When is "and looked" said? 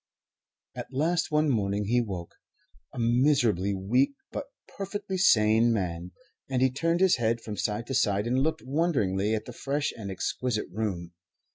8.25-8.63